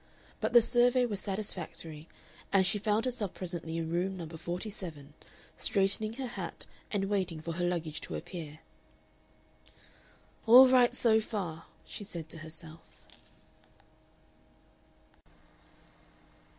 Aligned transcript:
But 0.39 0.53
the 0.53 0.63
survey 0.63 1.05
was 1.05 1.19
satisfactory, 1.19 2.07
and 2.51 2.65
she 2.65 2.79
found 2.79 3.05
herself 3.05 3.35
presently 3.35 3.77
in 3.77 3.91
Room 3.91 4.17
No. 4.17 4.25
47, 4.27 5.13
straightening 5.57 6.13
her 6.13 6.25
hat 6.25 6.65
and 6.89 7.03
waiting 7.05 7.39
for 7.39 7.51
her 7.51 7.63
luggage 7.67 8.01
to 8.01 8.15
appear. 8.15 8.61
"All 10.47 10.67
right 10.67 10.95
so 10.95 11.19
far," 11.21 11.65
she 11.85 12.03
said 12.03 12.29
to 12.29 12.39
herself.... 12.39 12.81